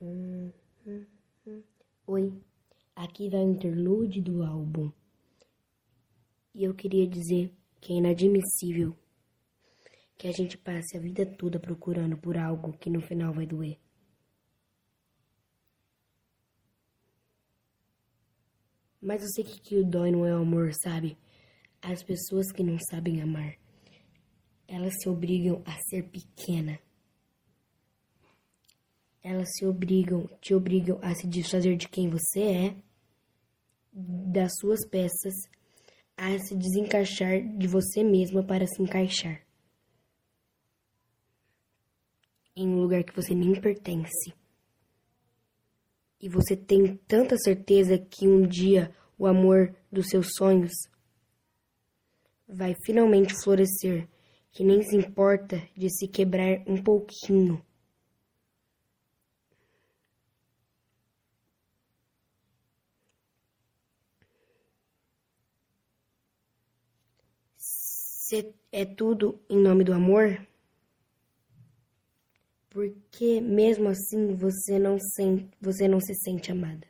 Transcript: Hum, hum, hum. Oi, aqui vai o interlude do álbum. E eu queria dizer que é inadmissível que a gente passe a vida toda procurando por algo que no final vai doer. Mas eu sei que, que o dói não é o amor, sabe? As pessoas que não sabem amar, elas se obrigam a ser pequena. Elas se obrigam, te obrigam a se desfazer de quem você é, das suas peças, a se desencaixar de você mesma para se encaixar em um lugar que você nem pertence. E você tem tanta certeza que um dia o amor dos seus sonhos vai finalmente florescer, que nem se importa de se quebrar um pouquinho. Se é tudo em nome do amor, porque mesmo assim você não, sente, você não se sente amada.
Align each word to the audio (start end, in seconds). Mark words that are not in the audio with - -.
Hum, 0.00 0.52
hum, 0.86 1.06
hum. 1.46 1.62
Oi, 2.06 2.32
aqui 2.94 3.28
vai 3.28 3.40
o 3.40 3.50
interlude 3.50 4.20
do 4.20 4.42
álbum. 4.44 4.92
E 6.54 6.62
eu 6.64 6.74
queria 6.74 7.06
dizer 7.06 7.52
que 7.80 7.92
é 7.92 7.96
inadmissível 7.96 8.96
que 10.16 10.28
a 10.28 10.32
gente 10.32 10.56
passe 10.56 10.96
a 10.96 11.00
vida 11.00 11.26
toda 11.26 11.58
procurando 11.58 12.16
por 12.16 12.36
algo 12.36 12.78
que 12.78 12.90
no 12.90 13.00
final 13.00 13.32
vai 13.32 13.46
doer. 13.46 13.78
Mas 19.00 19.22
eu 19.22 19.28
sei 19.30 19.42
que, 19.44 19.60
que 19.60 19.76
o 19.78 19.84
dói 19.84 20.12
não 20.12 20.24
é 20.24 20.32
o 20.32 20.42
amor, 20.42 20.72
sabe? 20.74 21.18
As 21.82 22.04
pessoas 22.04 22.52
que 22.52 22.62
não 22.62 22.78
sabem 22.78 23.20
amar, 23.20 23.56
elas 24.68 24.94
se 25.00 25.08
obrigam 25.08 25.60
a 25.64 25.76
ser 25.88 26.04
pequena. 26.08 26.78
Elas 29.30 29.50
se 29.58 29.66
obrigam, 29.66 30.26
te 30.40 30.54
obrigam 30.54 30.98
a 31.02 31.14
se 31.14 31.26
desfazer 31.26 31.76
de 31.76 31.86
quem 31.86 32.08
você 32.08 32.40
é, 32.40 32.76
das 33.92 34.56
suas 34.58 34.88
peças, 34.88 35.34
a 36.16 36.38
se 36.38 36.56
desencaixar 36.56 37.42
de 37.58 37.66
você 37.68 38.02
mesma 38.02 38.42
para 38.42 38.66
se 38.66 38.80
encaixar 38.80 39.46
em 42.56 42.66
um 42.68 42.80
lugar 42.80 43.04
que 43.04 43.14
você 43.14 43.34
nem 43.34 43.60
pertence. 43.60 44.32
E 46.18 46.26
você 46.30 46.56
tem 46.56 46.96
tanta 47.06 47.36
certeza 47.36 47.98
que 47.98 48.26
um 48.26 48.46
dia 48.46 48.90
o 49.18 49.26
amor 49.26 49.76
dos 49.92 50.08
seus 50.08 50.28
sonhos 50.38 50.72
vai 52.48 52.74
finalmente 52.86 53.34
florescer, 53.44 54.08
que 54.52 54.64
nem 54.64 54.80
se 54.80 54.96
importa 54.96 55.62
de 55.76 55.90
se 55.90 56.08
quebrar 56.08 56.64
um 56.66 56.82
pouquinho. 56.82 57.62
Se 68.28 68.54
é 68.70 68.84
tudo 68.84 69.40
em 69.48 69.56
nome 69.56 69.82
do 69.84 69.94
amor, 69.94 70.46
porque 72.68 73.40
mesmo 73.40 73.88
assim 73.88 74.34
você 74.34 74.78
não, 74.78 74.98
sente, 74.98 75.48
você 75.58 75.88
não 75.88 75.98
se 75.98 76.12
sente 76.14 76.52
amada. 76.52 76.86